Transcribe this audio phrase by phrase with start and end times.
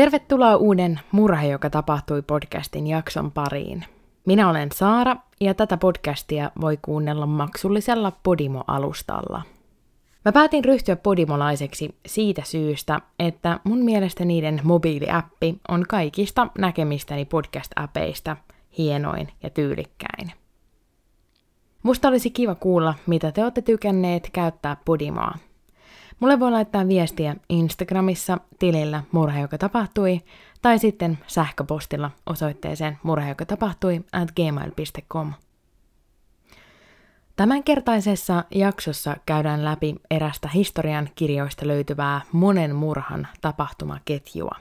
[0.00, 3.84] Tervetuloa uuden Murhe, joka tapahtui podcastin jakson pariin.
[4.26, 9.42] Minä olen Saara ja tätä podcastia voi kuunnella maksullisella Podimo-alustalla.
[10.24, 18.36] Mä päätin ryhtyä podimolaiseksi siitä syystä, että mun mielestä niiden mobiiliäppi on kaikista näkemistäni podcast-äpeistä
[18.78, 20.32] hienoin ja tyylikkäin.
[21.82, 25.34] Musta olisi kiva kuulla, mitä te olette tykänneet käyttää Podimoa.
[26.20, 30.20] Mulle voi laittaa viestiä Instagramissa tilillä murhe, joka tapahtui,
[30.62, 35.32] tai sitten sähköpostilla osoitteeseen murhe, joka tapahtui at gmail.com.
[37.36, 44.56] Tämänkertaisessa jaksossa käydään läpi erästä historian kirjoista löytyvää monen murhan tapahtumaketjua.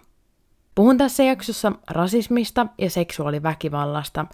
[0.76, 4.26] Puhun tässä jaksossa rasismista ja seksuaaliväkivallasta,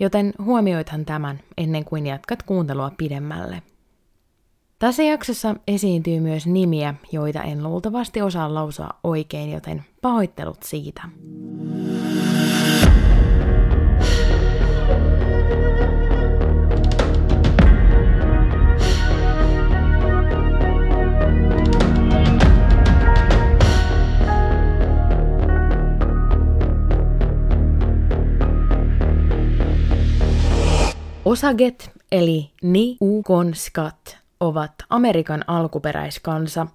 [0.00, 3.62] joten huomioithan tämän ennen kuin jatkat kuuntelua pidemmälle.
[4.84, 11.02] Tässä jaksossa esiintyy myös nimiä, joita en luultavasti osaa lausua oikein, joten pahoittelut siitä.
[31.24, 36.66] Osaget eli Ni Ukonskat ovat Amerikan alkuperäiskansa,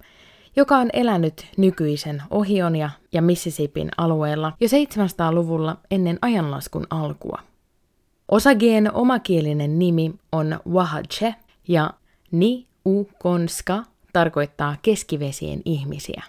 [0.55, 7.39] joka on elänyt nykyisen Ohionia ja Mississippin alueella jo 700-luvulla ennen ajanlaskun alkua.
[8.31, 11.35] Osagien omakielinen nimi on Wahache
[11.67, 11.89] ja
[12.31, 13.83] Ni Ukonska
[14.13, 16.23] tarkoittaa keskivesien ihmisiä.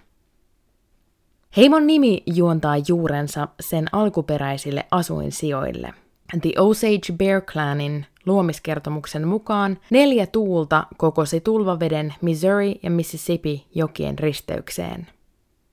[1.56, 5.94] Heimon nimi juontaa juurensa sen alkuperäisille asuinsijoille.
[6.42, 15.06] The Osage Bear Clanin luomiskertomuksen mukaan neljä tuulta kokosi tulvaveden Missouri ja Mississippi jokien risteykseen.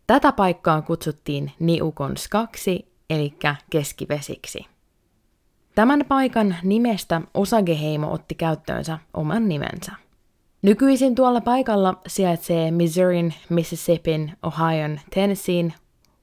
[0.08, 3.34] Tätä paikkaa kutsuttiin Niukons kaksi, eli
[3.70, 4.66] keskivesiksi.
[5.76, 9.92] Tämän paikan nimestä Osageheimo otti käyttöönsä oman nimensä.
[10.62, 15.74] Nykyisin tuolla paikalla sijaitsee Missourin, Mississippin, Ohioin, Tennesseein,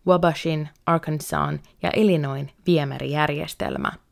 [0.06, 3.92] Wabashin, Arkansasin ja Illinoin viemärijärjestelmä–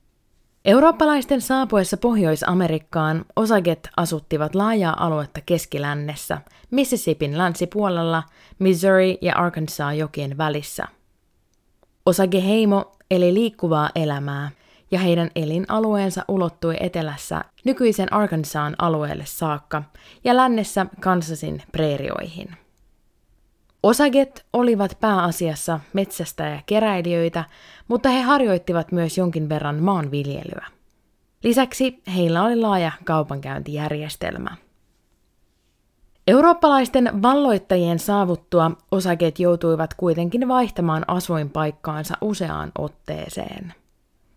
[0.64, 6.38] Eurooppalaisten saapuessa Pohjois-Amerikkaan osaget asuttivat laajaa aluetta keskilännessä,
[6.70, 8.22] Mississippin länsipuolella,
[8.58, 10.84] Missouri ja Arkansas jokien välissä.
[12.06, 14.50] Osageheimo eli liikkuvaa elämää,
[14.90, 19.82] ja heidän elinalueensa ulottui etelässä nykyisen Arkansasin alueelle saakka
[20.24, 22.61] ja lännessä Kansasin preerioihin.
[23.82, 27.44] Osaget olivat pääasiassa metsästä ja keräilijöitä,
[27.88, 30.66] mutta he harjoittivat myös jonkin verran maanviljelyä.
[31.42, 34.56] Lisäksi heillä oli laaja kaupankäyntijärjestelmä.
[36.26, 43.74] Eurooppalaisten valloittajien saavuttua osaket joutuivat kuitenkin vaihtamaan asuinpaikkaansa useaan otteeseen–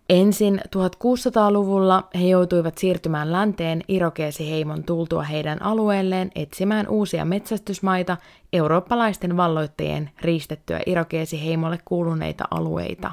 [0.10, 8.18] Ensin 1600-luvulla he joutuivat siirtymään länteen Irokeesiheimon tultua heidän alueelleen etsimään uusia metsästysmaita
[8.54, 13.12] eurooppalaisten valloittajien riistettyä Irokeesiheimolle kuuluneita alueita.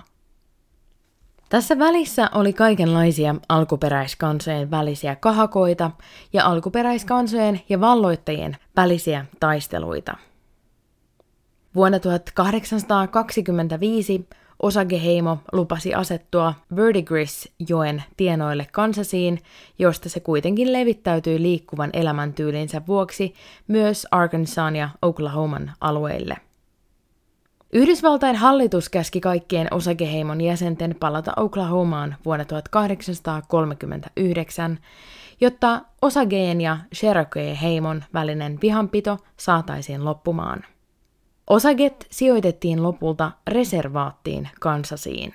[1.48, 5.90] Tässä välissä oli kaikenlaisia alkuperäiskansojen välisiä kahakoita
[6.32, 10.16] ja alkuperäiskansojen ja valloittajien välisiä taisteluita.
[11.74, 14.28] Vuonna 1825
[14.62, 19.38] Osageheimo lupasi asettua Verdigris-joen tienoille Kansasiin,
[19.78, 23.34] josta se kuitenkin levittäytyi liikkuvan elämäntyylinsä vuoksi
[23.68, 26.36] myös Arkansan ja Oklahoman alueille.
[27.72, 34.78] Yhdysvaltain hallitus käski kaikkien Osageheimon jäsenten palata Oklahomaan vuonna 1839,
[35.40, 40.64] jotta Osageen ja Cherokee-heimon välinen vihanpito saataisiin loppumaan.
[41.46, 45.34] Osaget sijoitettiin lopulta reservaattiin Kansasiin.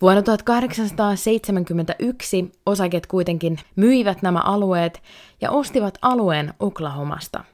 [0.00, 5.02] Vuonna 1871 osaket kuitenkin myivät nämä alueet
[5.40, 7.44] ja ostivat alueen Oklahomasta.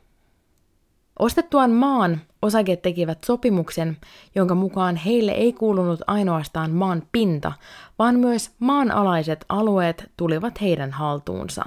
[1.19, 3.97] Ostettuaan maan osaket tekivät sopimuksen,
[4.35, 7.53] jonka mukaan heille ei kuulunut ainoastaan maan pinta,
[7.99, 11.65] vaan myös maanalaiset alueet tulivat heidän haltuunsa.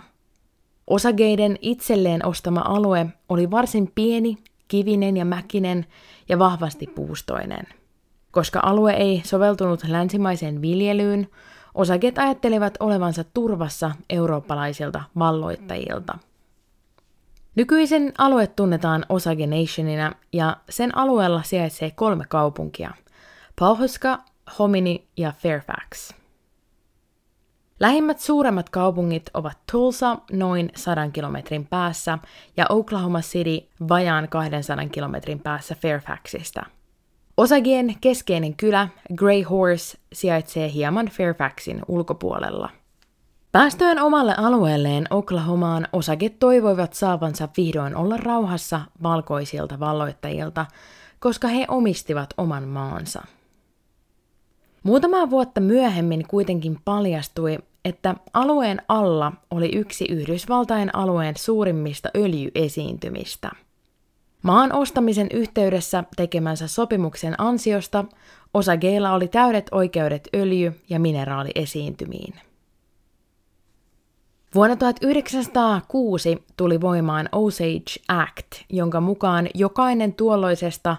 [0.87, 4.37] Osageiden itselleen ostama alue oli varsin pieni
[4.69, 5.85] kivinen ja mäkinen
[6.29, 7.67] ja vahvasti puustoinen.
[8.31, 11.27] Koska alue ei soveltunut länsimaiseen viljelyyn,
[11.75, 16.17] osaket ajattelivat olevansa turvassa eurooppalaisilta valloittajilta.
[17.55, 22.91] Nykyisen alue tunnetaan Osage Nationina ja sen alueella sijaitsee kolme kaupunkia,
[23.59, 24.19] Pawhuska,
[24.59, 26.18] Homini ja Fairfax.
[27.79, 32.17] Lähimmät suuremmat kaupungit ovat Tulsa noin 100 kilometrin päässä
[32.57, 36.65] ja Oklahoma City vajaan 200 kilometrin päässä Fairfaxista.
[37.37, 42.69] Osagien keskeinen kylä Grey Horse sijaitsee hieman Fairfaxin ulkopuolella.
[43.51, 50.65] Päästöön omalle alueelleen Oklahomaan osaget toivoivat saavansa vihdoin olla rauhassa valkoisilta valloittajilta,
[51.19, 53.21] koska he omistivat oman maansa.
[54.83, 63.51] Muutamaa vuotta myöhemmin kuitenkin paljastui, että alueen alla oli yksi Yhdysvaltain alueen suurimmista öljyesiintymistä.
[64.41, 68.05] Maan ostamisen yhteydessä tekemänsä sopimuksen ansiosta
[68.53, 72.33] osageilla oli täydet oikeudet öljy- ja mineraaliesiintymiin.
[74.55, 80.97] Vuonna 1906 tuli voimaan Osage Act, jonka mukaan jokainen tuolloisesta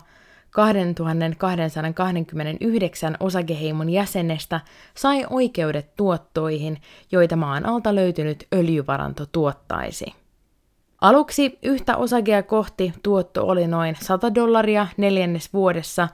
[0.50, 4.60] 2229 osakeheimon jäsenestä
[4.94, 6.78] sai oikeudet tuottoihin,
[7.12, 10.06] joita maan alta löytynyt öljyvaranto tuottaisi.
[11.00, 16.08] Aluksi yhtä osakea kohti tuotto oli noin 100 dollaria neljännes vuodessa,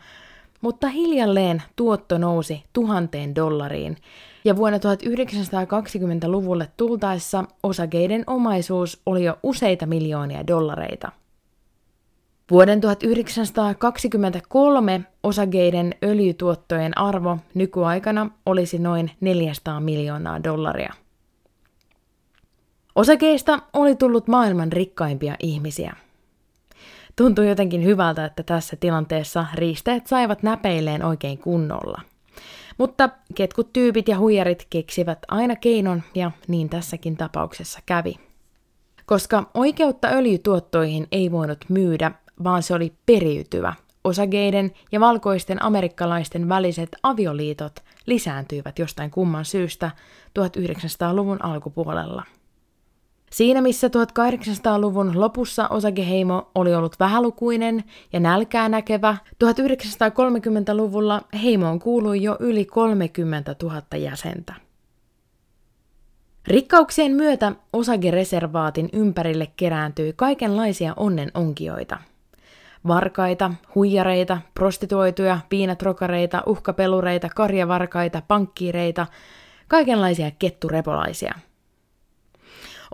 [0.61, 3.97] mutta hiljalleen tuotto nousi tuhanteen dollariin,
[4.45, 11.13] ja vuonna 1920-luvulle tultaessa osakeiden omaisuus oli jo useita miljoonia dollareita.
[12.51, 20.93] Vuoden 1923 osakeiden öljytuottojen arvo nykyaikana olisi noin 400 miljoonaa dollaria.
[22.95, 25.97] Osakeista oli tullut maailman rikkaimpia ihmisiä.
[27.17, 32.01] Tuntui jotenkin hyvältä, että tässä tilanteessa riisteet saivat näpeilleen oikein kunnolla–
[32.79, 38.15] mutta ketkut tyypit ja huijarit keksivät aina keinon ja niin tässäkin tapauksessa kävi.
[39.07, 42.13] Koska oikeutta öljytuottoihin ei voinut myydä,
[42.45, 43.75] vaan se oli periytyvä,
[44.05, 47.73] osageiden ja valkoisten amerikkalaisten väliset avioliitot
[48.07, 49.91] lisääntyivät jostain kumman syystä
[50.39, 52.23] 1900-luvun alkupuolella.
[53.33, 62.37] Siinä missä 1800-luvun lopussa osakeheimo oli ollut vähälukuinen ja nälkää näkevä, 1930-luvulla heimoon kuului jo
[62.41, 64.55] yli 30 000 jäsentä.
[66.47, 71.99] Rikkauksien myötä osagereservaatin ympärille kerääntyi kaikenlaisia onnenonkioita.
[72.87, 79.07] Varkaita, huijareita, prostituoituja, piinatrokareita, uhkapelureita, karjavarkaita, pankkiireita,
[79.69, 81.35] kaikenlaisia ketturepolaisia–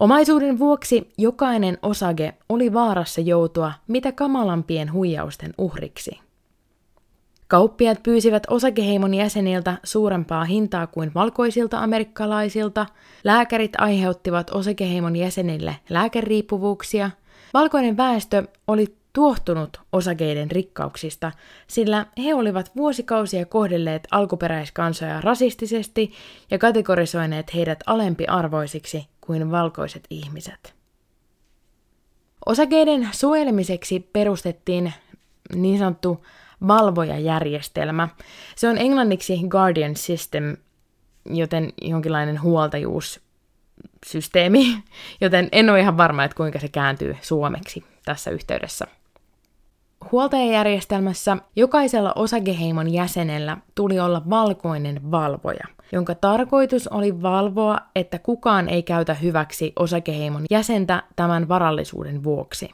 [0.01, 6.21] Omaisuuden vuoksi jokainen osage oli vaarassa joutua mitä kamalampien huijausten uhriksi.
[7.49, 12.87] Kauppiat pyysivät osakeheimon jäseniltä suurempaa hintaa kuin valkoisilta amerikkalaisilta,
[13.25, 17.11] lääkärit aiheuttivat osakeheimon jäsenille lääkeriippuvuuksia,
[17.55, 21.33] valkoinen väestö oli tuohtunut osakeiden rikkauksista,
[21.67, 26.13] sillä he olivat vuosikausia kohdelleet alkuperäiskansoja rasistisesti
[26.51, 30.75] ja kategorisoineet heidät alempiarvoisiksi kuin valkoiset ihmiset.
[32.47, 34.93] Osakeiden suojelemiseksi perustettiin
[35.55, 36.27] niin sanottu
[36.69, 38.09] valvojajärjestelmä.
[38.57, 40.57] Se on englanniksi Guardian System,
[41.25, 44.83] joten jonkinlainen huoltajuussysteemi,
[45.21, 48.87] joten en ole ihan varma, että kuinka se kääntyy suomeksi tässä yhteydessä.
[50.13, 58.83] Huoltajajärjestelmässä jokaisella osakeheimon jäsenellä tuli olla valkoinen valvoja, jonka tarkoitus oli valvoa, että kukaan ei
[58.83, 62.71] käytä hyväksi osakeheimon jäsentä tämän varallisuuden vuoksi.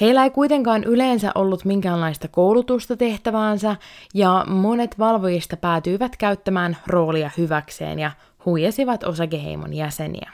[0.00, 3.76] Heillä ei kuitenkaan yleensä ollut minkäänlaista koulutusta tehtäväänsä,
[4.14, 8.10] ja monet valvojista päätyivät käyttämään roolia hyväkseen ja
[8.46, 10.30] huijasivat osakeheimon jäseniä.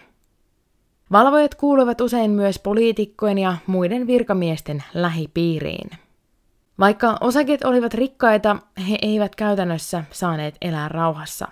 [1.12, 5.90] Valvojat kuuluvat usein myös poliitikkojen ja muiden virkamiesten lähipiiriin.
[6.82, 8.56] Vaikka osaket olivat rikkaita,
[8.88, 11.48] he eivät käytännössä saaneet elää rauhassa.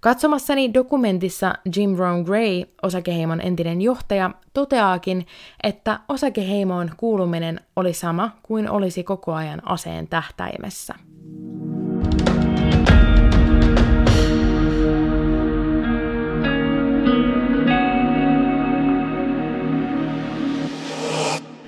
[0.00, 5.26] Katsomassani dokumentissa Jim Rohn Gray, osakeheimon entinen johtaja, toteaakin,
[5.62, 10.94] että osakeheimoon kuuluminen oli sama kuin olisi koko ajan aseen tähtäimessä.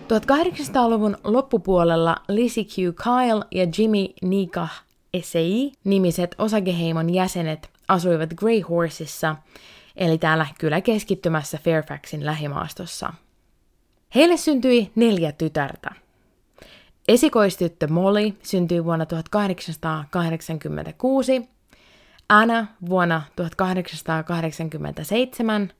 [0.06, 2.76] 1800-luvun loppupuolella Lizzie Q.
[2.76, 4.84] Kyle ja Jimmy Nikah
[5.14, 9.36] Esei nimiset osakeheimon jäsenet asuivat Grey Horseissa,
[9.96, 13.12] eli täällä kyllä keskittymässä Fairfaxin lähimaastossa.
[14.14, 15.90] Heille syntyi neljä tytärtä.
[17.08, 21.48] Esikoistyttö Molly syntyi vuonna 1886,
[22.28, 25.72] Anna vuonna 1887,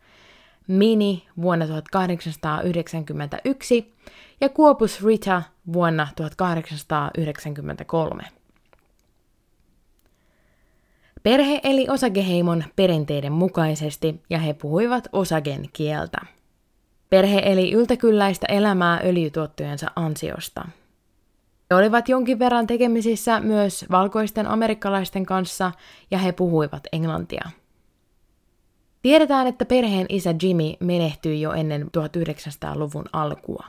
[0.67, 3.95] Mini vuonna 1891
[4.41, 5.43] ja Kuopus Rita
[5.73, 8.23] vuonna 1893.
[11.23, 16.19] Perhe eli osakeheimon perinteiden mukaisesti ja he puhuivat osagen kieltä.
[17.11, 20.69] Perhe eli yltäkylläistä elämää öljytuottojensa ansiosta.
[21.71, 25.73] He olivat jonkin verran tekemisissä myös valkoisten amerikkalaisten kanssa
[26.11, 27.51] ja he puhuivat englantia.
[29.03, 33.67] Tiedetään, että perheen isä Jimmy menehtyi jo ennen 1900-luvun alkua.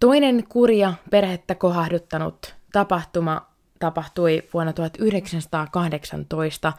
[0.00, 3.46] Toinen kurja perhettä kohahduttanut tapahtuma
[3.78, 6.72] tapahtui vuonna 1918,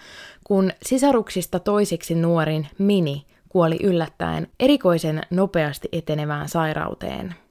[0.43, 7.35] kun sisaruksista toisiksi nuorin Mini kuoli yllättäen erikoisen nopeasti etenevään sairauteen–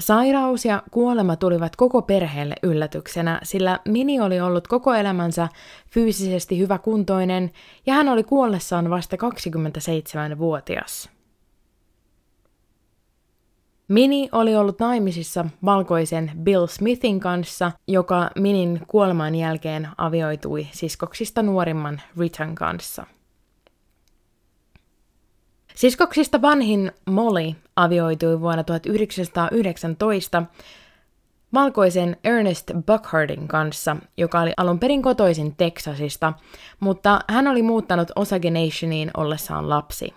[0.00, 5.48] Sairaus ja kuolema tulivat koko perheelle yllätyksenä, sillä Mini oli ollut koko elämänsä
[5.90, 7.50] fyysisesti hyväkuntoinen
[7.86, 11.10] ja hän oli kuollessaan vasta 27-vuotias.
[13.88, 22.00] Mini oli ollut naimisissa valkoisen Bill Smithin kanssa, joka Minin kuoleman jälkeen avioitui siskoksista nuorimman
[22.18, 23.06] Ritan kanssa.
[25.74, 30.42] Siskoksista vanhin Molly avioitui vuonna 1919
[31.54, 36.32] valkoisen Ernest Buckhardin kanssa, joka oli alun perin kotoisin Texasista,
[36.80, 40.14] mutta hän oli muuttanut Osage Nationiin ollessaan lapsi.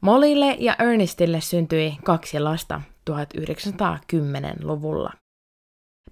[0.00, 2.80] Mollylle ja Ernestille syntyi kaksi lasta
[3.10, 5.12] 1910-luvulla.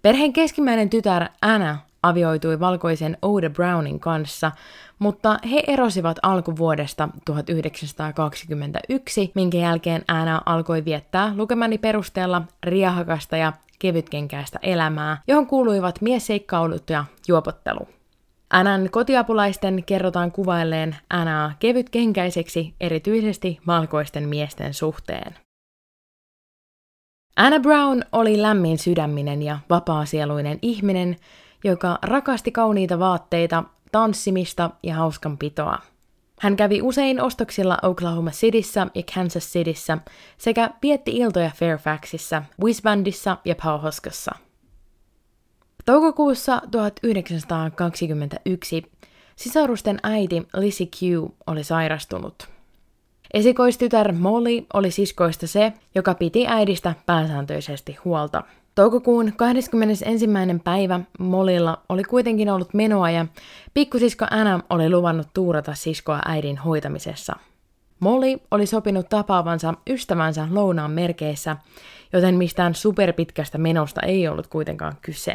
[0.02, 4.52] Perheen keskimmäinen tytär Anna avioitui valkoisen Oda Brownin kanssa,
[4.98, 14.58] mutta he erosivat alkuvuodesta 1921, minkä jälkeen Anna alkoi viettää lukemani perusteella riahakasta ja kevytkenkäistä
[14.62, 17.88] elämää, johon kuuluivat miesseikkailut ja juopottelu.
[18.50, 25.34] Annan kotiapulaisten kerrotaan kuvailleen Anaa kevytkenkäiseksi erityisesti valkoisten miesten suhteen.
[27.36, 31.16] Anna Brown oli lämmin sydäminen ja vapaasieluinen ihminen,
[31.64, 35.78] joka rakasti kauniita vaatteita, tanssimista ja hauskanpitoa.
[36.40, 39.98] Hän kävi usein ostoksilla Oklahoma Cityssä ja Kansas Cityssä
[40.38, 44.32] sekä vietti iltoja Fairfaxissa, Wisbandissa ja Powhascossa.
[45.84, 48.82] Toukokuussa 1921
[49.36, 51.00] sisarusten äiti Lizzie Q
[51.46, 52.48] oli sairastunut.
[53.34, 58.42] Esikoistytär Molly oli siskoista se, joka piti äidistä pääsääntöisesti huolta–
[58.74, 60.26] Toukokuun 21.
[60.64, 63.26] päivä Molilla oli kuitenkin ollut menoa ja
[63.74, 67.36] pikkusisko Anna oli luvannut tuurata siskoa äidin hoitamisessa.
[68.00, 71.56] Molly oli sopinut tapaavansa ystävänsä lounaan merkeissä,
[72.12, 75.34] joten mistään superpitkästä menosta ei ollut kuitenkaan kyse.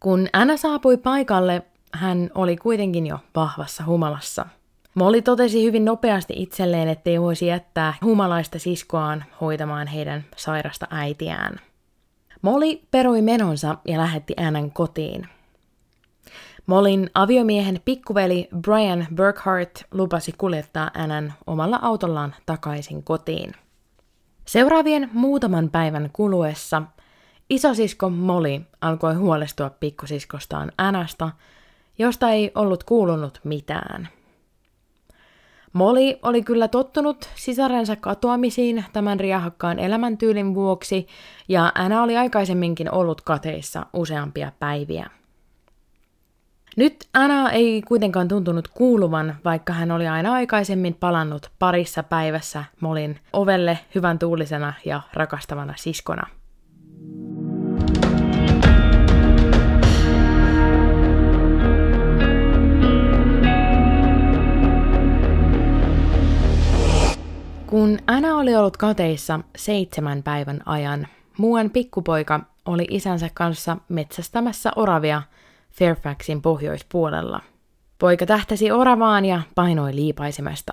[0.00, 4.46] Kun Anna saapui paikalle, hän oli kuitenkin jo vahvassa humalassa.
[4.94, 11.60] Molly totesi hyvin nopeasti itselleen, ettei voisi jättää humalaista siskoaan hoitamaan heidän sairasta äitiään.
[12.44, 15.28] Molly perui menonsa ja lähetti äänen kotiin.
[16.66, 23.52] Molin aviomiehen pikkuveli Brian Burkhart lupasi kuljettaa äänen omalla autollaan takaisin kotiin.
[24.46, 26.82] Seuraavien muutaman päivän kuluessa
[27.50, 31.28] isosisko Molly alkoi huolestua pikkusiskostaan Änästä,
[31.98, 34.08] josta ei ollut kuulunut mitään.
[35.74, 41.06] Molly oli kyllä tottunut sisarensa katoamisiin tämän riahakkaan elämäntyylin vuoksi,
[41.48, 45.10] ja Anna oli aikaisemminkin ollut kateissa useampia päiviä.
[46.76, 53.18] Nyt Anna ei kuitenkaan tuntunut kuuluvan, vaikka hän oli aina aikaisemmin palannut parissa päivässä Molin
[53.32, 56.26] ovelle hyvän tuulisena ja rakastavana siskona.
[67.74, 71.06] Kun Anna oli ollut kateissa seitsemän päivän ajan,
[71.38, 75.22] muuan pikkupoika oli isänsä kanssa metsästämässä oravia
[75.70, 77.40] Fairfaxin pohjoispuolella.
[77.98, 80.72] Poika tähtäsi oravaan ja painoi liipaisimesta.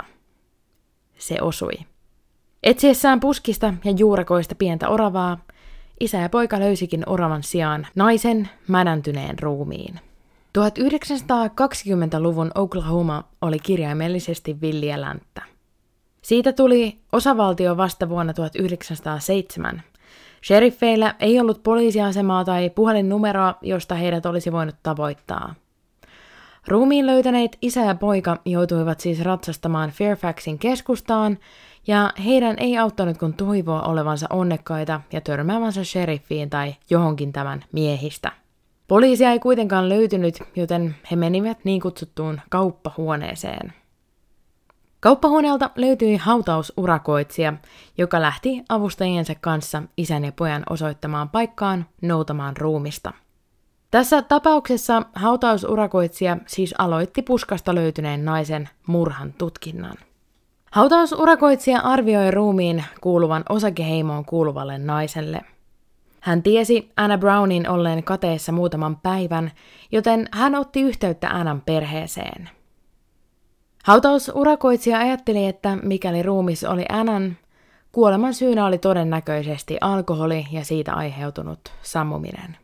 [1.17, 1.74] Se osui.
[2.63, 5.38] Etsiessään puskista ja juurakoista pientä oravaa,
[6.00, 10.00] isä ja poika löysikin oravan sijaan naisen mädäntyneen ruumiin.
[10.58, 15.50] 1920-luvun Oklahoma oli kirjaimellisesti villiä länttä.
[16.22, 19.84] Siitä tuli osavaltio vasta vuonna 1907.
[20.46, 25.56] Sheriffeillä ei ollut poliisiasemaa tai puhelinnumeroa, josta heidät olisi voinut tavoittaa.
[26.68, 31.38] Ruumiin löytäneet isä ja poika joutuivat siis ratsastamaan Fairfaxin keskustaan,
[31.88, 38.32] ja heidän ei auttanut kun toivoa olevansa onnekkaita ja törmäävänsä sheriffiin tai johonkin tämän miehistä.
[38.88, 43.81] Poliisia ei kuitenkaan löytynyt, joten he menivät niin kutsuttuun kauppahuoneeseen.
[45.01, 47.53] Kauppahuoneelta löytyi hautausurakoitsija,
[47.98, 53.13] joka lähti avustajiensa kanssa isän ja pojan osoittamaan paikkaan noutamaan ruumista.
[53.91, 59.96] Tässä tapauksessa hautausurakoitsija siis aloitti puskasta löytyneen naisen murhan tutkinnan.
[60.72, 65.41] Hautausurakoitsija arvioi ruumiin kuuluvan osakeheimoon kuuluvalle naiselle.
[66.20, 69.51] Hän tiesi Anna Brownin olleen kateessa muutaman päivän,
[69.91, 72.50] joten hän otti yhteyttä Annan perheeseen.
[73.84, 77.38] Hautausurakoitsija ajatteli, että mikäli ruumis oli Annan,
[77.92, 82.58] kuoleman syynä oli todennäköisesti alkoholi ja siitä aiheutunut sammuminen.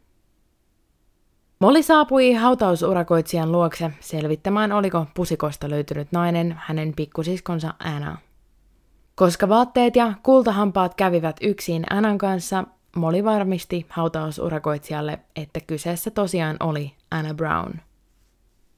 [1.59, 8.17] Molly saapui hautausurakoitsijan luokse selvittämään, oliko pusikosta löytynyt nainen hänen pikkusiskonsa Anna.
[9.15, 12.63] Koska vaatteet ja kultahampaat kävivät yksin Annan kanssa,
[12.95, 17.86] Molly varmisti hautausurakoitsijalle, että kyseessä tosiaan oli Anna Brown.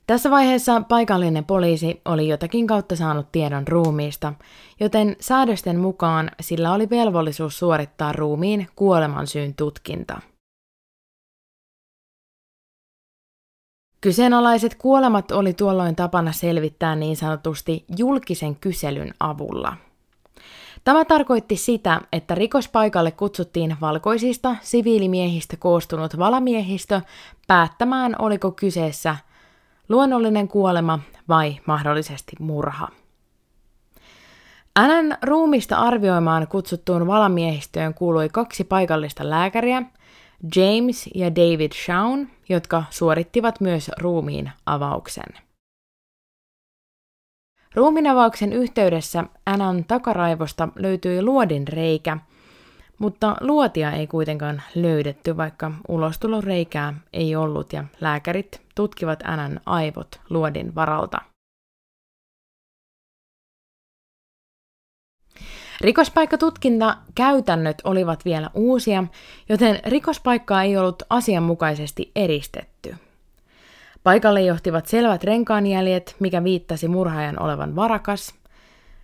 [0.10, 4.34] Tässä vaiheessa paikallinen poliisi oli jotakin kautta saanut tiedon ruumiista,
[4.80, 10.22] joten säädösten mukaan sillä oli velvollisuus suorittaa ruumiin kuolemansyyn tutkinta.
[14.02, 19.78] Kyseenalaiset kuolemat oli tuolloin tapana selvittää niin sanotusti julkisen kyselyn avulla–
[20.84, 27.02] Tämä tarkoitti sitä, että rikospaikalle kutsuttiin valkoisista siviilimiehistä koostunut valamiehistö
[27.48, 29.16] päättämään, oliko kyseessä
[29.90, 32.88] luonnollinen kuolema vai mahdollisesti murha.
[34.76, 39.84] Äänän ruumista arvioimaan kutsuttuun valamiehistöön kuului kaksi paikallista lääkäriä,
[40.56, 45.34] James ja David Shaun, jotka suorittivat myös ruumiin avauksen.
[47.76, 52.18] Ruuminavauksen yhteydessä Anan takaraivosta löytyi luodin reikä,
[53.00, 60.76] mutta luotia ei kuitenkaan löydetty, vaikka ulostuloreikää ei ollut ja lääkärit tutkivat Anan aivot luodin
[60.76, 61.18] varalta.
[65.82, 69.04] Rikospaikkatutkinta käytännöt olivat vielä uusia,
[69.50, 72.96] joten rikospaikkaa ei ollut asianmukaisesti eristetty–
[74.04, 78.36] Paikalle johtivat selvät renkaanjäljet, mikä viittasi murhaajan olevan varakas.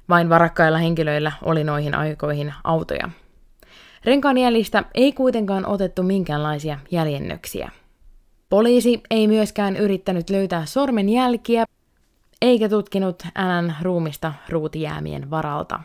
[0.10, 3.10] Vain varakkailla henkilöillä oli noihin aikoihin autoja.
[4.06, 7.72] Renkaanjäljistä ei kuitenkaan otettu minkäänlaisia jäljennöksiä.
[8.50, 11.66] Poliisi ei myöskään yrittänyt löytää sormenjälkiä,
[12.42, 15.80] eikä tutkinut Äänän ruumista ruutijäämien varalta.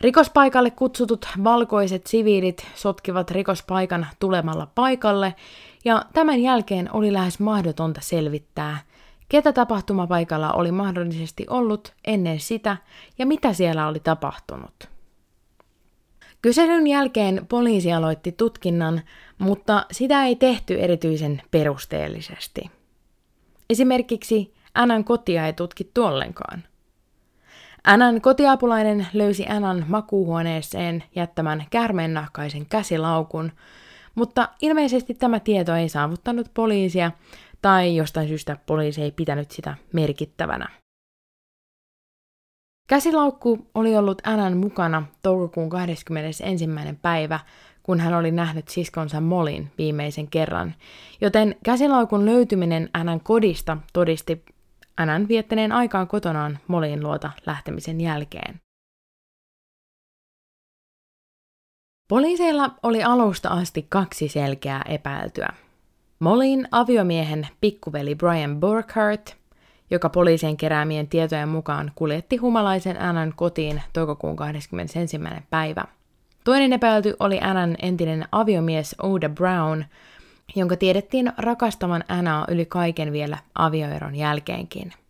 [0.00, 5.34] Rikospaikalle kutsutut valkoiset siviilit sotkivat rikospaikan tulemalla paikalle
[5.84, 8.78] ja tämän jälkeen oli lähes mahdotonta selvittää,
[9.28, 12.76] ketä tapahtumapaikalla oli mahdollisesti ollut ennen sitä
[13.18, 14.95] ja mitä siellä oli tapahtunut.
[16.42, 19.00] Kyselyn jälkeen poliisi aloitti tutkinnan,
[19.38, 22.70] mutta sitä ei tehty erityisen perusteellisesti.
[23.70, 26.64] Esimerkiksi Annan kotia ei tutkittu ollenkaan.
[27.84, 33.52] Annan kotiapulainen löysi Annan makuuhuoneeseen jättämän käärmeennahkaisen käsilaukun,
[34.14, 37.12] mutta ilmeisesti tämä tieto ei saavuttanut poliisia,
[37.62, 40.68] tai jostain syystä poliisi ei pitänyt sitä merkittävänä.
[42.86, 46.44] Käsilaukku oli ollut Annan mukana toukokuun 21.
[47.02, 47.40] päivä,
[47.82, 50.74] kun hän oli nähnyt siskonsa Molin viimeisen kerran,
[51.20, 54.44] joten käsilaukun löytyminen Annan kodista todisti
[54.96, 58.60] Annan viettäneen aikaan kotonaan Molin luota lähtemisen jälkeen.
[62.08, 65.48] Poliiseilla oli alusta asti kaksi selkeää epäiltyä.
[66.18, 69.36] Mollin aviomiehen pikkuveli Brian Burkhardt,
[69.90, 75.20] joka poliisien keräämien tietojen mukaan kuljetti humalaisen Annan kotiin toukokuun 21.
[75.50, 75.84] päivä.
[76.44, 79.84] Toinen epäilty oli Annan entinen aviomies Oda Brown,
[80.56, 84.92] jonka tiedettiin rakastavan Annaa yli kaiken vielä avioeron jälkeenkin–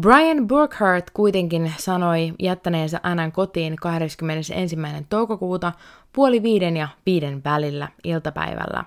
[0.00, 4.76] Brian Burkhardt kuitenkin sanoi jättäneensä Annan kotiin 21.
[5.08, 5.72] toukokuuta
[6.12, 8.84] puoli viiden ja viiden välillä iltapäivällä.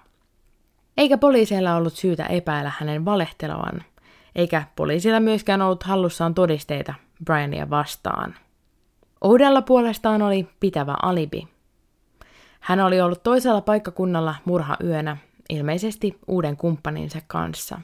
[0.97, 3.83] Eikä poliiseilla ollut syytä epäillä hänen valehteloaan,
[4.35, 6.93] eikä poliisilla myöskään ollut hallussaan todisteita
[7.25, 8.35] Briania vastaan.
[9.21, 11.47] Oudella puolestaan oli pitävä alibi.
[12.59, 15.17] Hän oli ollut toisella paikkakunnalla murha yönä,
[15.49, 17.81] ilmeisesti uuden kumppaninsa kanssa.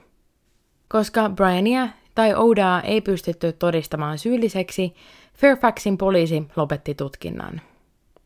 [0.88, 4.95] Koska Briania tai Oudaa ei pystytty todistamaan syylliseksi,
[5.38, 7.62] Fairfaxin poliisi lopetti tutkinnan.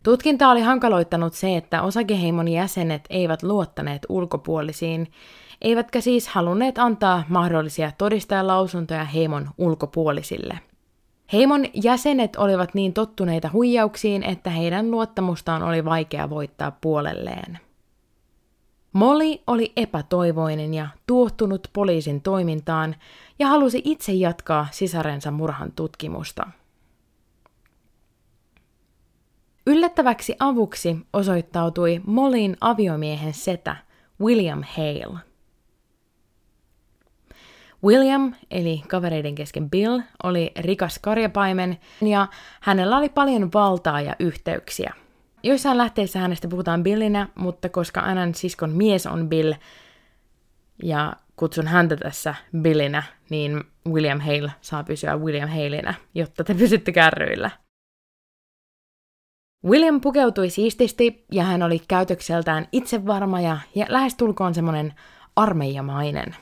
[0.03, 5.11] Tutkinta oli hankaloittanut se, että osakeheimon jäsenet eivät luottaneet ulkopuolisiin,
[5.61, 10.59] eivätkä siis halunneet antaa mahdollisia todistajalausuntoja heimon ulkopuolisille.
[11.33, 17.59] Heimon jäsenet olivat niin tottuneita huijauksiin, että heidän luottamustaan oli vaikea voittaa puolelleen.
[18.93, 22.95] Molly oli epätoivoinen ja tuottunut poliisin toimintaan
[23.39, 26.47] ja halusi itse jatkaa sisarensa murhan tutkimusta.
[29.67, 33.75] Yllättäväksi avuksi osoittautui Mollin aviomiehen setä
[34.21, 35.28] William Hale.
[37.83, 42.27] William, eli kavereiden kesken Bill, oli rikas karjapaimen ja
[42.61, 44.93] hänellä oli paljon valtaa ja yhteyksiä–
[45.43, 49.53] Joissain lähteissä hänestä puhutaan Billinä, mutta koska Annan siskon mies on Bill
[50.83, 56.91] ja kutsun häntä tässä Billinä, niin William Hale saa pysyä William Haleinä, jotta te pysytte
[56.91, 57.51] kärryillä.
[59.65, 64.93] William pukeutui siististi ja hän oli käytökseltään itsevarma ja, ja lähestulkoon semmoinen
[65.35, 66.35] armeijamainen.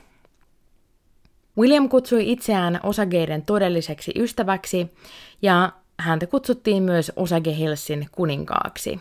[1.58, 4.94] William kutsui itseään osageiden todelliseksi ystäväksi
[5.42, 9.00] ja häntä kutsuttiin myös Osage Hillsin kuninkaaksi.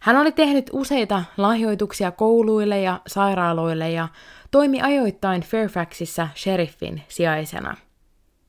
[0.00, 4.08] Hän oli tehnyt useita lahjoituksia kouluille ja sairaaloille ja
[4.50, 7.76] toimi ajoittain Fairfaxissa sheriffin sijaisena.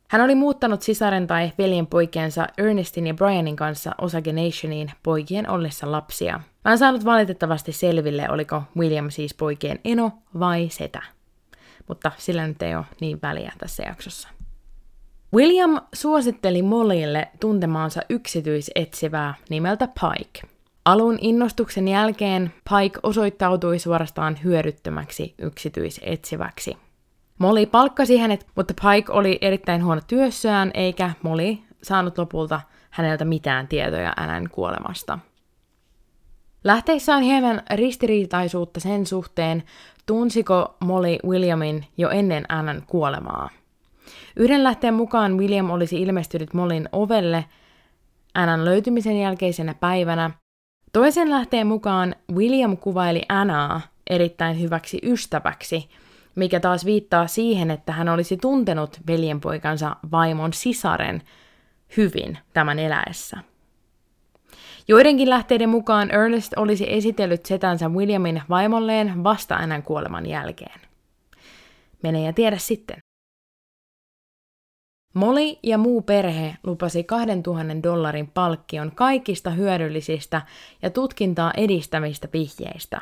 [0.09, 5.91] Hän oli muuttanut sisaren tai veljen poikiensa Ernestin ja Brianin kanssa Osage Nationiin poikien ollessa
[5.91, 6.39] lapsia.
[6.65, 11.14] Mä en saanut valitettavasti selville, oliko William siis poikien eno vai setä.
[11.87, 14.29] Mutta sillä nyt ei ole niin väliä tässä jaksossa.
[15.33, 20.41] William suositteli Mollylle tuntemaansa yksityisetsivää nimeltä Pike.
[20.85, 26.77] Alun innostuksen jälkeen Pike osoittautui suorastaan hyödyttömäksi yksityisetsiväksi.
[27.39, 33.67] Molly palkkasi hänet, mutta Pike oli erittäin huono työssään, eikä Molly saanut lopulta häneltä mitään
[33.67, 35.19] tietoja hänen kuolemasta.
[36.63, 39.63] Lähteissä on hieman ristiriitaisuutta sen suhteen,
[40.05, 43.49] tunsiko Molly Williamin jo ennen Annan kuolemaa.
[44.35, 47.45] Yhden lähteen mukaan William olisi ilmestynyt Mollin ovelle
[48.33, 50.31] Annan löytymisen jälkeisenä päivänä.
[50.93, 55.89] Toisen lähteen mukaan William kuvaili Annaa erittäin hyväksi ystäväksi,
[56.35, 61.21] mikä taas viittaa siihen, että hän olisi tuntenut veljenpoikansa vaimon sisaren
[61.97, 63.37] hyvin tämän eläessä.
[64.87, 70.81] Joidenkin lähteiden mukaan Ernest olisi esitellyt setänsä Williamin vaimolleen vasta ennen kuoleman jälkeen.
[72.03, 72.97] Mene ja tiedä sitten.
[75.13, 80.41] Molly ja muu perhe lupasi 2000 dollarin palkkion kaikista hyödyllisistä
[80.81, 83.01] ja tutkintaa edistämistä vihjeistä.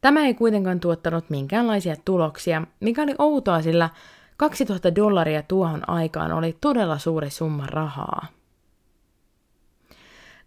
[0.00, 3.90] Tämä ei kuitenkaan tuottanut minkäänlaisia tuloksia, mikä oli outoa, sillä
[4.36, 8.37] 2000 dollaria tuohon aikaan oli todella suuri summa rahaa.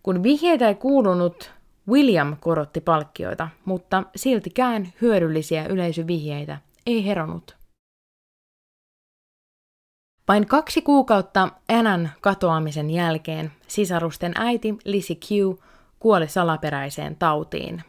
[0.03, 1.51] Kun vihjeitä ei kuulunut,
[1.89, 7.57] William korotti palkkioita, mutta siltikään hyödyllisiä yleisövihjeitä ei heronut.
[10.27, 15.59] Vain kaksi kuukautta Annan katoamisen jälkeen sisarusten äiti Lizzie Q
[15.99, 17.83] kuoli salaperäiseen tautiin.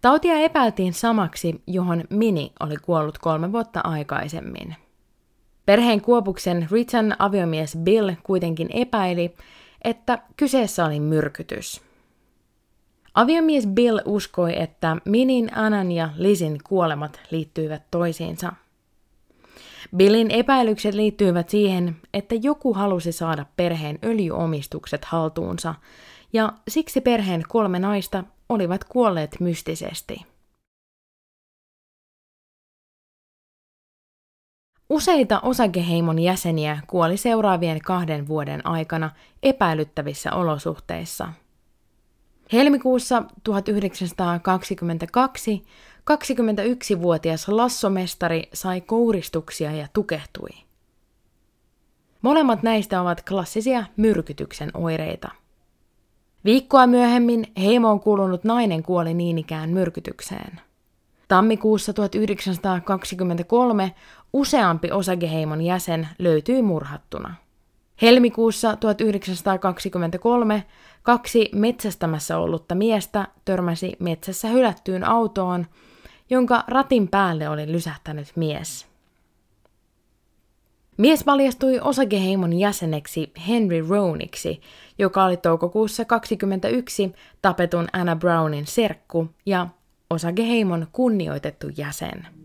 [0.00, 4.76] Tautia epäiltiin samaksi, johon Mini oli kuollut kolme vuotta aikaisemmin.
[5.66, 9.34] Perheen kuopuksen Ritan aviomies Bill kuitenkin epäili,
[9.82, 11.80] että kyseessä oli myrkytys.
[13.14, 18.52] Aviomies Bill uskoi, että Minin, Anan ja Lisin kuolemat liittyivät toisiinsa–
[19.96, 25.74] Billin epäilykset liittyivät siihen, että joku halusi saada perheen öljyomistukset haltuunsa,
[26.32, 30.26] ja siksi perheen kolme naista olivat kuolleet mystisesti.
[34.90, 39.10] Useita osakeheimon jäseniä kuoli seuraavien kahden vuoden aikana
[39.42, 41.32] epäilyttävissä olosuhteissa.
[42.52, 45.62] Helmikuussa 1922
[46.10, 50.50] 21-vuotias lassomestari sai kouristuksia ja tukehtui.
[52.22, 55.28] Molemmat näistä ovat klassisia myrkytyksen oireita.
[56.44, 60.60] Viikkoa myöhemmin heimoon kuulunut nainen kuoli niin ikään myrkytykseen.
[61.28, 63.94] Tammikuussa 1923
[64.32, 67.34] useampi osageheimon jäsen löytyi murhattuna.
[68.02, 70.64] Helmikuussa 1923
[71.02, 75.66] kaksi metsästämässä ollutta miestä törmäsi metsässä hylättyyn autoon
[76.30, 78.86] jonka ratin päälle oli lysähtänyt mies.
[80.96, 84.60] Mies paljastui osakeheimon jäseneksi Henry Rowniksi,
[84.98, 87.12] joka oli toukokuussa 21
[87.42, 89.68] tapetun Anna Brownin serkku ja
[90.10, 92.37] osakeheimon kunnioitettu jäsen.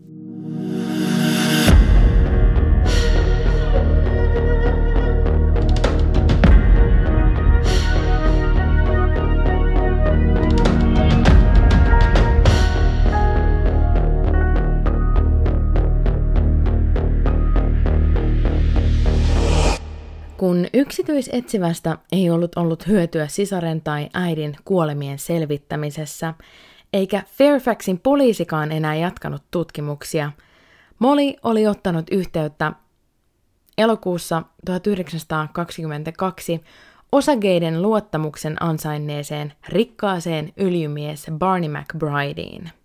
[20.84, 26.34] Yksityisetsivästä ei ollut ollut hyötyä sisaren tai äidin kuolemien selvittämisessä,
[26.92, 30.32] eikä Fairfaxin poliisikaan enää jatkanut tutkimuksia,
[30.98, 32.72] Molly oli ottanut yhteyttä
[33.78, 36.64] elokuussa 1922
[37.12, 42.70] osageiden luottamuksen ansainneeseen rikkaaseen öljymies Barney McBrideen–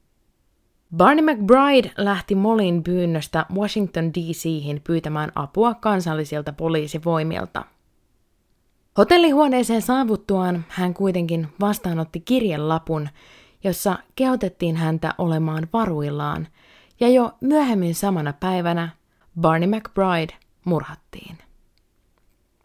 [0.97, 7.65] Barney McBride lähti Molin pyynnöstä Washington DC:hin pyytämään apua kansallisilta poliisivoimilta.
[8.99, 13.09] Hotellihuoneeseen saavuttuaan hän kuitenkin vastaanotti kirjelapun,
[13.63, 16.47] jossa kehotettiin häntä olemaan varuillaan,
[16.99, 18.89] ja jo myöhemmin samana päivänä
[19.41, 20.33] Barney McBride
[20.65, 21.37] murhattiin.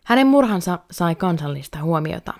[0.05, 2.35] Hänen murhansa sai kansallista huomiota.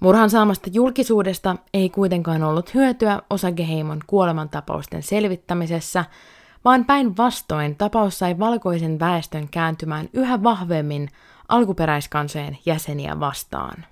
[0.00, 6.04] Murhan saamasta julkisuudesta ei kuitenkaan ollut hyötyä osakeheimon kuolemantapausten selvittämisessä,
[6.64, 11.08] vaan päinvastoin tapaus sai valkoisen väestön kääntymään yhä vahvemmin
[11.48, 13.86] alkuperäiskansojen jäseniä vastaan.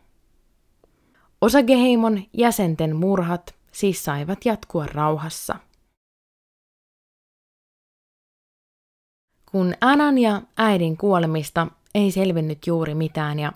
[1.41, 5.57] Osakeheimon jäsenten murhat siis saivat jatkua rauhassa.
[9.51, 13.53] Kun Anan ja äidin kuolemista ei selvinnyt juuri mitään ja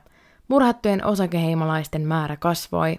[0.48, 2.98] murhattujen osakeheimolaisten määrä kasvoi,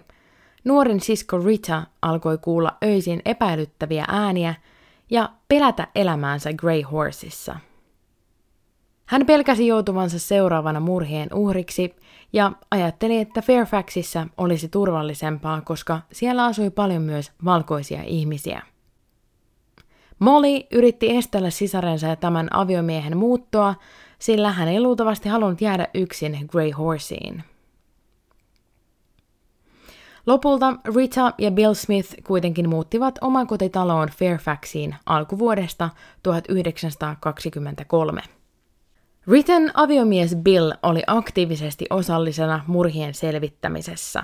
[0.64, 4.54] nuorin sisko Rita alkoi kuulla öisin epäilyttäviä ääniä
[5.10, 7.56] ja pelätä elämäänsä Grey Horsessa.
[9.10, 11.96] Hän pelkäsi joutuvansa seuraavana murhien uhriksi
[12.32, 18.62] ja ajatteli, että Fairfaxissa olisi turvallisempaa, koska siellä asui paljon myös valkoisia ihmisiä.
[20.18, 23.74] Molly yritti estellä sisarensa ja tämän aviomiehen muuttoa,
[24.18, 27.44] sillä hän ei luultavasti halunnut jäädä yksin Grey Horseen.
[30.26, 35.90] Lopulta Rita ja Bill Smith kuitenkin muuttivat oman kotitaloon Fairfaxiin alkuvuodesta
[36.22, 38.39] 1923.
[39.30, 44.22] Ritan aviomies Bill oli aktiivisesti osallisena murhien selvittämisessä.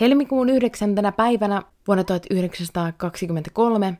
[0.00, 0.94] Helmikuun 9.
[1.16, 3.98] päivänä vuonna 1923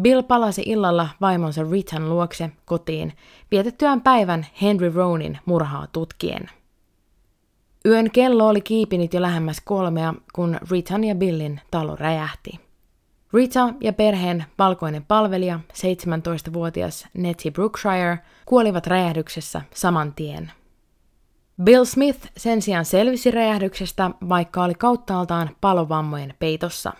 [0.00, 3.12] Bill palasi illalla vaimonsa Ritan luokse kotiin
[3.50, 6.50] vietettyään päivän Henry Ronin murhaa tutkien.
[7.86, 12.71] Yön kello oli kiipinyt jo lähemmäs kolmea, kun Ritan ja Billin talo räjähti.
[13.32, 20.52] Rita ja perheen valkoinen palvelija, 17-vuotias Nettie Brookshire, kuolivat räjähdyksessä saman tien.
[21.62, 26.92] Bill Smith sen sijaan selvisi räjähdyksestä, vaikka oli kauttaaltaan palovammojen peitossa.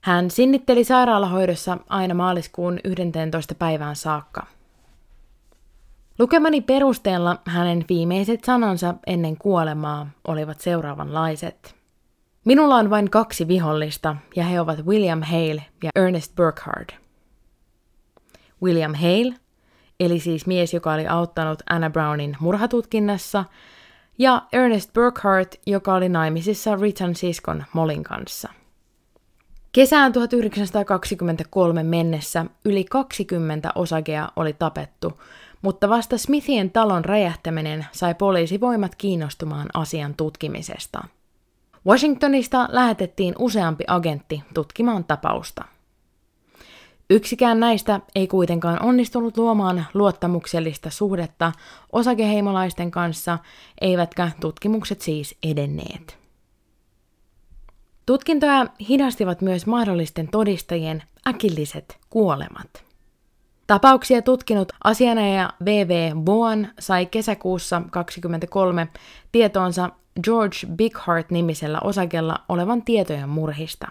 [0.00, 3.54] Hän sinnitteli sairaalahoidossa aina maaliskuun 11.
[3.54, 4.46] päivään saakka.
[6.18, 11.77] Lukemani perusteella hänen viimeiset sanansa ennen kuolemaa olivat seuraavanlaiset–
[12.48, 16.92] Minulla on vain kaksi vihollista, ja he ovat William Hale ja Ernest Burkhardt.
[18.62, 19.34] William Hale,
[20.00, 23.44] eli siis mies, joka oli auttanut Anna Brownin murhatutkinnassa,
[24.18, 28.48] ja Ernest Burkhardt, joka oli naimisissa Ritan siskon Molin kanssa.
[29.72, 35.20] Kesään 1923 mennessä yli 20 osakea oli tapettu,
[35.62, 41.00] mutta vasta Smithien talon räjähtäminen sai poliisivoimat kiinnostumaan asian tutkimisesta–
[41.86, 45.64] Washingtonista lähetettiin useampi agentti tutkimaan tapausta.
[47.10, 51.52] Yksikään näistä ei kuitenkaan onnistunut luomaan luottamuksellista suhdetta
[51.92, 53.38] osakeheimolaisten kanssa,
[53.80, 56.18] eivätkä tutkimukset siis edenneet.
[58.06, 62.84] Tutkintoja hidastivat myös mahdollisten todistajien äkilliset kuolemat.
[63.66, 66.12] Tapauksia tutkinut asianajaja V.V.
[66.16, 68.88] Boan sai kesäkuussa 23
[69.32, 69.90] tietoonsa
[70.22, 73.88] George Bigheart-nimisellä osakella olevan tietojen murhista.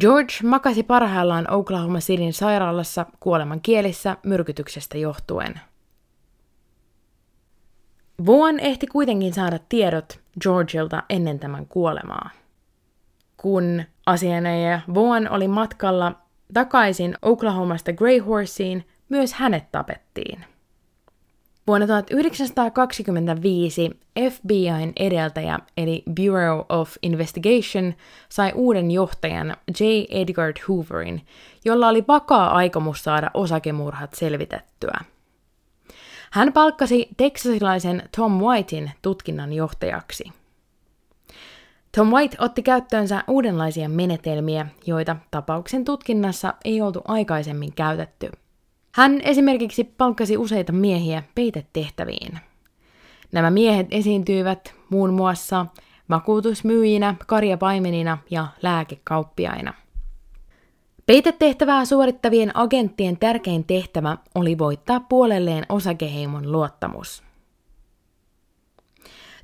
[0.00, 5.60] George makasi parhaillaan Oklahoma Cityn sairaalassa kuoleman kielissä myrkytyksestä johtuen.
[8.26, 12.30] Vaughan ehti kuitenkin saada tiedot Georgeilta ennen tämän kuolemaa.
[13.36, 16.12] Kun asianajaja Vaughan oli matkalla
[16.54, 20.44] takaisin Oklahomasta Grey Horseen, myös hänet tapettiin.
[21.66, 23.90] Vuonna 1925
[24.30, 27.94] FBIn edeltäjä eli Bureau of Investigation
[28.28, 29.84] sai uuden johtajan J.
[30.10, 31.26] Edgar Hooverin,
[31.64, 34.98] jolla oli vakaa aikomus saada osakemurhat selvitettyä.
[36.32, 40.24] Hän palkkasi teksasilaisen Tom Whitein tutkinnan johtajaksi.
[41.96, 48.30] Tom White otti käyttöönsä uudenlaisia menetelmiä, joita tapauksen tutkinnassa ei oltu aikaisemmin käytetty–
[48.92, 52.38] hän esimerkiksi palkkasi useita miehiä peitetehtäviin.
[53.32, 55.66] Nämä miehet esiintyivät muun muassa
[56.10, 59.74] vakuutusmyyjinä, karjapaimenina ja lääkekauppiaina.
[61.06, 67.22] Peitetehtävää suorittavien agenttien tärkein tehtävä oli voittaa puolelleen osakeheimon luottamus.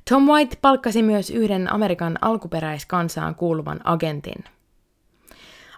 [0.09, 4.43] Tom White palkkasi myös yhden Amerikan alkuperäiskansaan kuuluvan agentin–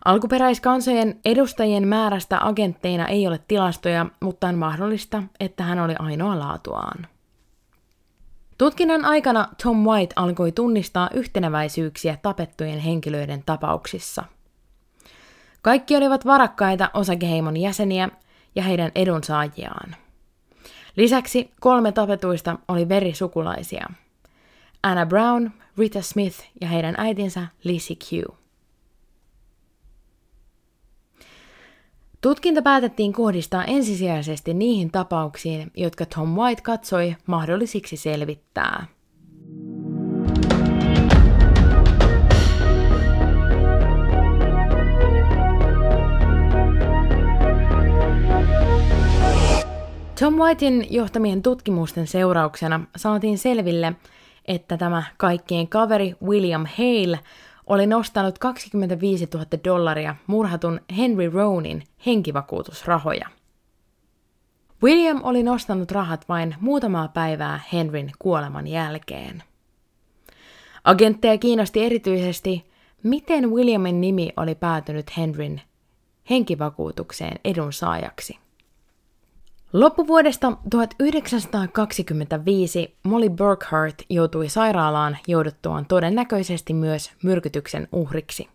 [0.05, 7.07] Alkuperäiskansojen edustajien määrästä agentteina ei ole tilastoja, mutta on mahdollista, että hän oli ainoa laatuaan.
[8.57, 14.23] Tutkinnan aikana Tom White alkoi tunnistaa yhteneväisyyksiä tapettujen henkilöiden tapauksissa.
[15.61, 18.09] Kaikki olivat varakkaita osakeheimon jäseniä
[18.55, 19.95] ja heidän edunsaajiaan.
[20.95, 23.89] Lisäksi kolme tapetuista oli verisukulaisia.
[24.83, 28.31] Anna Brown, Rita Smith ja heidän äitinsä Lizzie Q.
[32.21, 38.85] Tutkinta päätettiin kohdistaa ensisijaisesti niihin tapauksiin, jotka Tom White katsoi mahdollisiksi selvittää.
[50.19, 53.93] Tom Whitein johtamien tutkimusten seurauksena saatiin selville,
[54.45, 57.19] että tämä kaikkien kaveri William Hale
[57.69, 63.29] oli nostanut 25 000 dollaria murhatun Henry Ronin henkivakuutusrahoja.
[64.83, 69.43] William oli nostanut rahat vain muutamaa päivää Henryn kuoleman jälkeen.
[70.83, 72.71] Agentteja kiinnosti erityisesti,
[73.03, 75.61] miten Williamin nimi oli päätynyt Henryn
[76.29, 78.39] henkivakuutukseen edunsaajaksi.
[79.73, 88.49] Loppuvuodesta 1925 Molly Burkhardt joutui sairaalaan jouduttuaan todennäköisesti myös myrkytyksen uhriksi.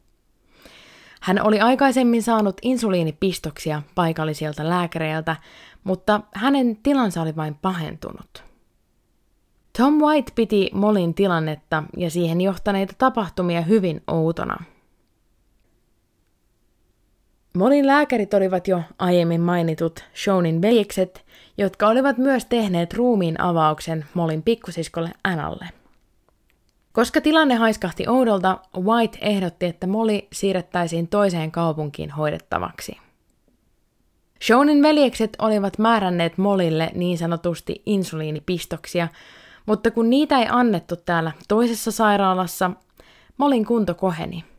[1.21, 5.37] Hän oli aikaisemmin saanut insuliinipistoksia paikallisilta lääkäreiltä,
[5.85, 8.45] mutta hänen tilansa oli vain pahentunut.
[9.79, 14.57] Tom White piti Molin tilannetta ja siihen johtaneita tapahtumia hyvin outona–
[17.59, 21.25] Molin lääkärit olivat jo aiemmin mainitut Shonin veljekset,
[21.59, 25.69] jotka olivat myös tehneet ruumiin avauksen Molin pikkusiskolle Annalle.
[26.93, 32.97] Koska tilanne haiskahti oudolta, White ehdotti, että Molly siirrettäisiin toiseen kaupunkiin hoidettavaksi.
[34.45, 39.09] Shonin veljekset olivat määränneet Molille niin sanotusti insuliinipistoksia,
[39.67, 42.71] mutta kun niitä ei annettu täällä toisessa sairaalassa,
[43.39, 44.45] Molin kunto koheni–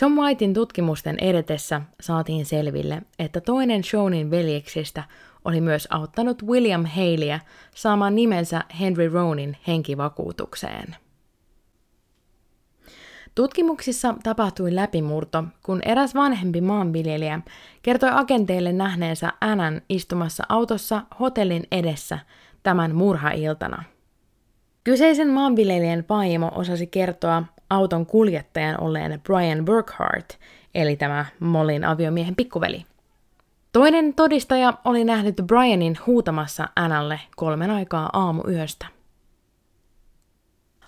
[0.00, 5.04] Tom Whitein tutkimusten edetessä saatiin selville, että toinen Shonin veljeksistä
[5.44, 7.40] oli myös auttanut William Haleyä
[7.74, 10.96] saamaan nimensä Henry Ronin henkivakuutukseen.
[13.34, 17.40] Tutkimuksissa tapahtui läpimurto, kun eräs vanhempi maanviljelijä
[17.82, 22.18] kertoi agenteille nähneensä Annan istumassa autossa hotellin edessä
[22.62, 23.84] tämän murhailtana.
[24.84, 30.38] Kyseisen maanviljelijän vaimo osasi kertoa auton kuljettajan olleen Brian Burkhardt,
[30.74, 32.86] eli tämä Mollin aviomiehen pikkuveli.
[33.72, 38.86] Toinen todistaja oli nähnyt Brianin huutamassa Annalle kolmen aikaa aamuyöstä.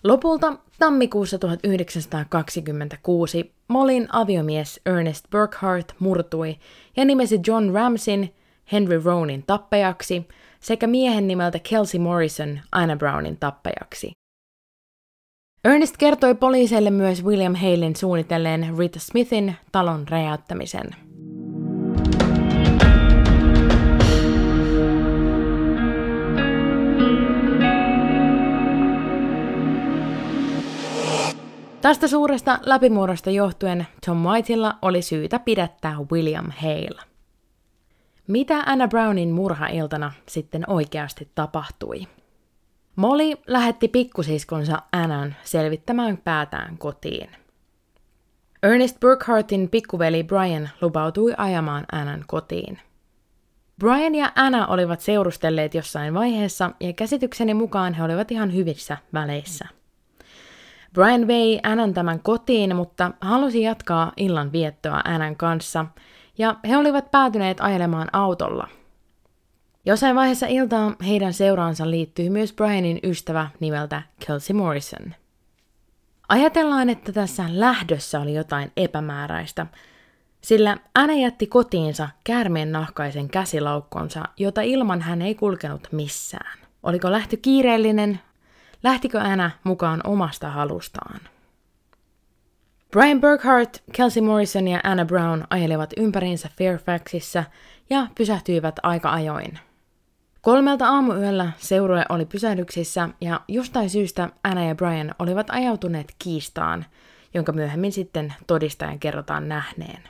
[0.04, 6.57] Lopulta tammikuussa 1926 Mollin aviomies Ernest Burkhardt murtui
[6.96, 8.35] ja nimesi John Ramsin
[8.72, 10.28] Henry Ronin tappajaksi
[10.64, 14.12] sekä miehen nimeltä Kelsey Morrison Anna Brownin tappajaksi.
[15.64, 20.90] Ernest kertoi poliiseille myös William Halein suunnitelleen Rita Smithin talon räjäyttämisen.
[31.81, 37.13] Tästä suuresta läpimurrosta johtuen Tom Whiteilla oli syytä pidättää William Hale.
[38.26, 42.06] Mitä Anna Brownin murhailtana sitten oikeasti tapahtui?
[42.96, 47.30] Molly lähetti pikkusiskonsa Annan selvittämään päätään kotiin.
[48.62, 52.78] Ernest Burkhardtin pikkuveli Brian lupautui ajamaan Annan kotiin.
[53.78, 59.68] Brian ja Anna olivat seurustelleet jossain vaiheessa ja käsitykseni mukaan he olivat ihan hyvissä väleissä.
[60.92, 65.87] Brian vei Annan tämän kotiin, mutta halusi jatkaa illan viettoa Annan kanssa,
[66.38, 68.68] ja he olivat päätyneet ajelemaan autolla–
[69.87, 75.14] Jossain vaiheessa iltaa heidän seuraansa liittyy myös Brianin ystävä nimeltä Kelsey Morrison.
[76.29, 79.66] Ajatellaan, että tässä lähdössä oli jotain epämääräistä,
[80.40, 86.58] sillä Anne jätti kotiinsa käärmeen nahkaisen käsilaukkonsa, jota ilman hän ei kulkenut missään.
[86.83, 88.21] Oliko lähtö kiireellinen?
[88.83, 91.21] Lähtikö Anna mukaan omasta halustaan?
[92.95, 97.45] Brian Burkhardt, Kelsey Morrison ja Anna Brown ajelevat ympäriinsä Fairfaxissa
[97.90, 99.59] ja pysähtyivät aika ajoin–
[100.45, 106.85] Kolmelta aamuyöllä seurue oli pysähdyksissä ja jostain syystä Anna ja Brian olivat ajautuneet kiistaan,
[107.35, 110.03] jonka myöhemmin sitten todistajan kerrotaan nähneen.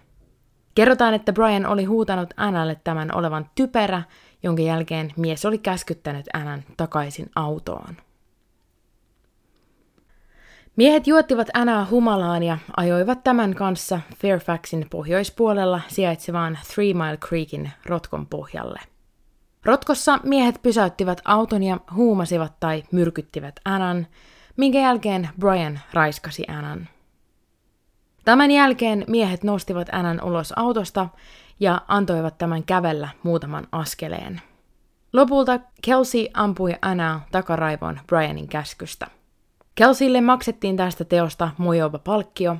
[0.75, 4.03] Kerrotaan, että Brian oli huutanut Annalle tämän olevan typerä,
[4.43, 7.97] jonka jälkeen mies oli käskyttänyt Annan takaisin autoon.
[10.77, 18.27] Miehet juottivat Anaa humalaan ja ajoivat tämän kanssa Fairfaxin pohjoispuolella sijaitsevaan Three Mile Creekin rotkon
[18.27, 18.81] pohjalle–
[19.65, 24.07] Rotkossa miehet pysäyttivät auton ja huumasivat tai myrkyttivät Annan,
[24.57, 26.89] minkä jälkeen Brian raiskasi Annan.
[28.25, 31.09] Tämän jälkeen miehet nostivat Annan ulos autosta
[31.61, 34.41] ja antoivat tämän kävellä muutaman askeleen.
[35.13, 39.07] Lopulta Kelsey ampui Anna takaraivoon Brianin käskystä.
[39.75, 42.57] Kelseylle maksettiin tästä teosta mojova palkkio,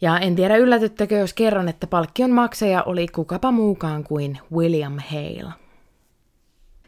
[0.00, 5.52] ja en tiedä yllätyttäkö, jos kerron, että palkkion maksaja oli kukapa muukaan kuin William Hale.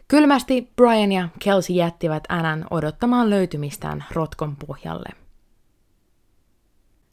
[0.08, 5.08] Kylmästi Brian ja Kelsey jättivät Annan odottamaan löytymistään rotkon pohjalle.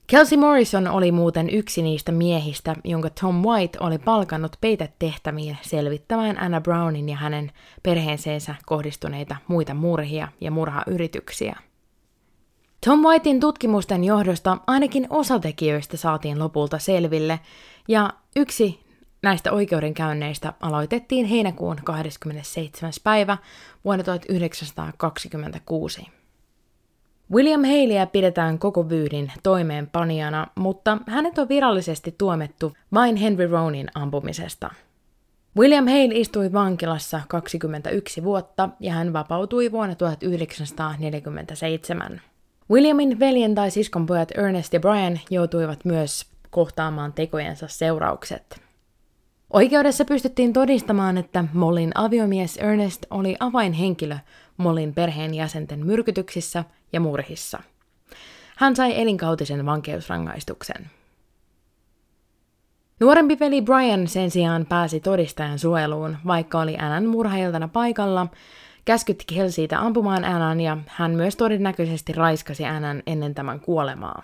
[0.07, 6.61] Kelsey Morrison oli muuten yksi niistä miehistä, jonka Tom White oli palkannut peitetehtäviin selvittämään Anna
[6.61, 7.51] Brownin ja hänen
[7.83, 11.68] perheeseensä kohdistuneita muita murhia ja murhayrityksiä.
[12.85, 17.39] Tom Whitein tutkimusten johdosta ainakin osatekijöistä saatiin lopulta selville,
[17.87, 18.79] ja yksi
[19.21, 22.93] näistä oikeudenkäynneistä aloitettiin heinäkuun 27.
[23.03, 23.37] päivä
[23.85, 26.07] vuonna 1926.
[27.31, 34.69] William Haleyä pidetään koko vyydin toimeenpanijana, mutta hänet on virallisesti tuomettu vain Henry Ronin ampumisesta.
[35.57, 42.21] William Hale istui vankilassa 21 vuotta ja hän vapautui vuonna 1947.
[42.71, 48.61] Williamin veljen tai siskonpojat Ernest ja Brian joutuivat myös kohtaamaan tekojensa seuraukset.
[49.53, 54.17] Oikeudessa pystyttiin todistamaan, että Mollin aviomies Ernest oli avainhenkilö
[54.57, 56.63] Mollin perheen jäsenten myrkytyksissä
[56.93, 57.59] ja murhissa.
[58.57, 60.89] Hän sai elinkautisen vankeusrangaistuksen.
[62.99, 68.27] Nuorempi veli Brian sen sijaan pääsi todistajan suojeluun, vaikka oli Annan murhailtana paikalla,
[68.85, 74.23] käskytti Kelseytä ampumaan Annan ja hän myös todennäköisesti raiskasi Annan ennen tämän kuolemaa.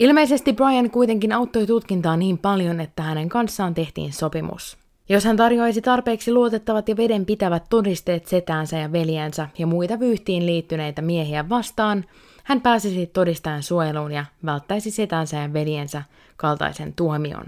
[0.00, 4.78] Ilmeisesti Brian kuitenkin auttoi tutkintaa niin paljon, että hänen kanssaan tehtiin sopimus.
[5.08, 11.02] Jos hän tarjoaisi tarpeeksi luotettavat ja vedenpitävät todisteet setäänsä ja veljensä ja muita vyyhtiin liittyneitä
[11.02, 12.04] miehiä vastaan,
[12.44, 16.02] hän pääsisi todistajan suojeluun ja välttäisi setänsä ja veljensä
[16.36, 17.44] kaltaisen tuomion.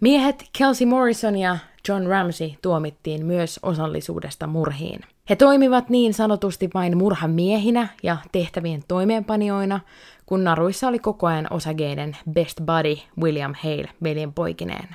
[0.00, 1.58] Miehet Kelsey Morrison ja
[1.88, 5.00] John Ramsey tuomittiin myös osallisuudesta murhiin.
[5.30, 9.80] He toimivat niin sanotusti vain murhamiehinä ja tehtävien toimeenpanijoina,
[10.26, 14.88] kun naruissa oli koko ajan osageiden best buddy William Hale veljen poikineen.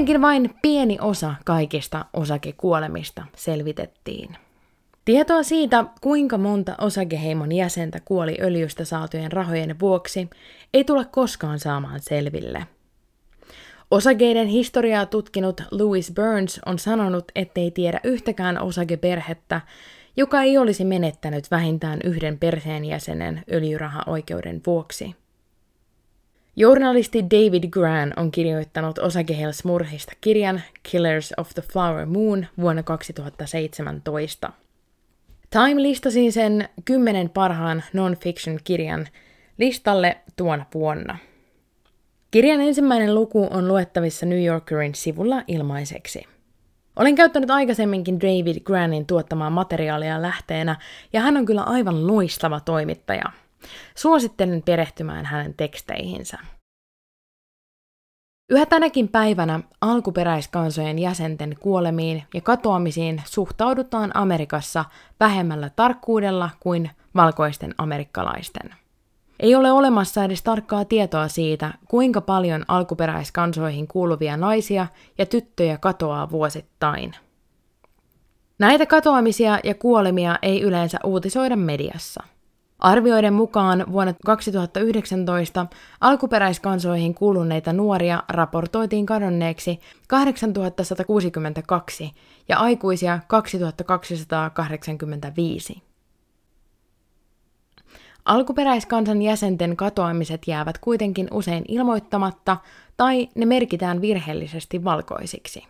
[0.00, 4.36] Kuitenkin vain pieni osa kaikista osakekuolemista selvitettiin.
[5.04, 10.30] Tietoa siitä, kuinka monta osakeheimon jäsentä kuoli öljystä saatujen rahojen vuoksi,
[10.74, 12.66] ei tule koskaan saamaan selville.
[13.90, 19.60] Osakeiden historiaa tutkinut Louis Burns on sanonut, ettei tiedä yhtäkään osakeperhettä,
[20.16, 25.19] joka ei olisi menettänyt vähintään yhden perheenjäsenen öljyrahaoikeuden vuoksi.
[26.56, 34.52] Journalisti David Gran on kirjoittanut osakehelsmurhista kirjan Killers of the Flower Moon vuonna 2017.
[35.50, 39.06] Time listasi sen kymmenen parhaan non-fiction-kirjan
[39.58, 41.18] listalle tuona vuonna.
[42.30, 46.24] Kirjan ensimmäinen luku on luettavissa New Yorkerin sivulla ilmaiseksi.
[46.96, 50.76] Olen käyttänyt aikaisemminkin David Granin tuottamaa materiaalia lähteenä,
[51.12, 53.24] ja hän on kyllä aivan loistava toimittaja–
[53.94, 56.38] Suosittelen perehtymään hänen teksteihinsä.
[58.50, 64.84] Yhä tänäkin päivänä alkuperäiskansojen jäsenten kuolemiin ja katoamisiin suhtaudutaan Amerikassa
[65.20, 68.74] vähemmällä tarkkuudella kuin valkoisten amerikkalaisten.
[69.40, 74.86] Ei ole olemassa edes tarkkaa tietoa siitä, kuinka paljon alkuperäiskansoihin kuuluvia naisia
[75.18, 77.12] ja tyttöjä katoaa vuosittain.
[78.58, 82.24] Näitä katoamisia ja kuolemia ei yleensä uutisoida mediassa–
[82.80, 85.66] Arvioiden mukaan vuonna 2019
[86.00, 92.14] alkuperäiskansoihin kuuluneita nuoria raportoitiin kadonneeksi 8162
[92.48, 95.82] ja aikuisia 2285.
[98.24, 102.56] Alkuperäiskansan jäsenten katoamiset jäävät kuitenkin usein ilmoittamatta
[102.96, 105.64] tai ne merkitään virheellisesti valkoisiksi.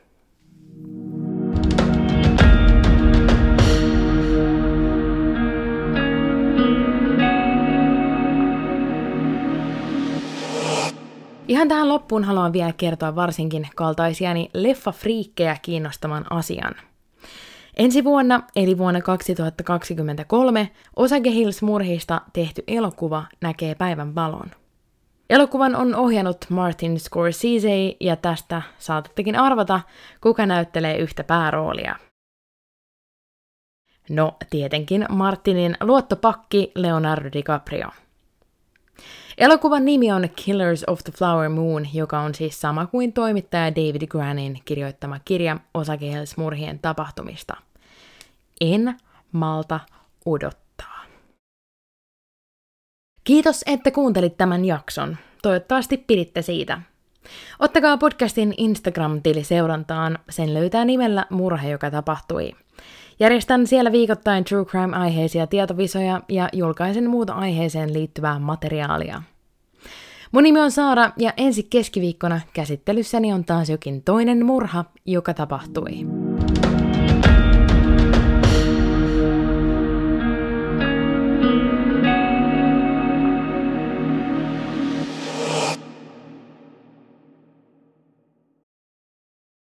[11.51, 16.74] Ihan tähän loppuun haluan vielä kertoa varsinkin kaltaisiani leffa-friikkejä kiinnostavan asian.
[17.76, 24.51] Ensi vuonna, eli vuonna 2023, Osage Hills-murhista tehty elokuva näkee päivän valon.
[25.30, 29.80] Elokuvan on ohjannut Martin Scorsese ja tästä saatattekin arvata,
[30.20, 31.96] kuka näyttelee yhtä pääroolia.
[34.11, 37.88] No, tietenkin Martinin luottopakki Leonardo DiCaprio.
[39.41, 44.07] Elokuvan nimi on Killers of the Flower Moon, joka on siis sama kuin toimittaja David
[44.07, 47.57] Granin kirjoittama kirja osakehelsmurhien tapahtumista.
[48.61, 48.97] En
[49.32, 49.80] malta
[50.26, 51.05] odottaa.
[53.24, 55.16] Kiitos, että kuuntelit tämän jakson.
[55.43, 56.80] Toivottavasti piditte siitä.
[57.59, 62.53] Ottakaa podcastin Instagram-tili seurantaan, sen löytää nimellä Murhe, joka tapahtui.
[63.20, 69.22] Järjestän siellä viikoittain True Crime-aiheisia tietovisoja ja julkaisen muuta aiheeseen liittyvää materiaalia.
[70.32, 75.92] Mun nimi on Saara ja ensi keskiviikkona käsittelyssäni on taas jokin toinen murha, joka tapahtui.